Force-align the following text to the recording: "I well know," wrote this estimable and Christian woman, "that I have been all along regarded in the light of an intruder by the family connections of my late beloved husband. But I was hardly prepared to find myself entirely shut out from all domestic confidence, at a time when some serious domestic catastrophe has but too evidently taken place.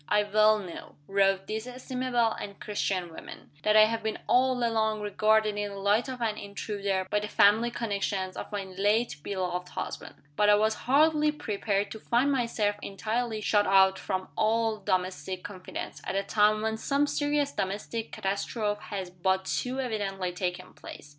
"I 0.09 0.23
well 0.23 0.57
know," 0.57 0.95
wrote 1.05 1.45
this 1.45 1.67
estimable 1.67 2.31
and 2.31 2.59
Christian 2.59 3.13
woman, 3.13 3.51
"that 3.61 3.75
I 3.77 3.85
have 3.85 4.01
been 4.01 4.17
all 4.25 4.53
along 4.67 5.01
regarded 5.01 5.57
in 5.57 5.69
the 5.69 5.77
light 5.77 6.09
of 6.09 6.21
an 6.23 6.39
intruder 6.39 7.05
by 7.11 7.19
the 7.19 7.27
family 7.27 7.69
connections 7.69 8.35
of 8.35 8.51
my 8.51 8.63
late 8.63 9.17
beloved 9.21 9.69
husband. 9.69 10.15
But 10.35 10.49
I 10.49 10.55
was 10.55 10.73
hardly 10.89 11.31
prepared 11.31 11.91
to 11.91 11.99
find 11.99 12.31
myself 12.31 12.77
entirely 12.81 13.41
shut 13.41 13.67
out 13.67 13.99
from 13.99 14.29
all 14.35 14.79
domestic 14.79 15.43
confidence, 15.43 16.01
at 16.03 16.15
a 16.15 16.23
time 16.23 16.63
when 16.63 16.77
some 16.77 17.05
serious 17.05 17.51
domestic 17.51 18.11
catastrophe 18.11 18.81
has 18.85 19.11
but 19.11 19.45
too 19.45 19.79
evidently 19.79 20.31
taken 20.31 20.73
place. 20.73 21.09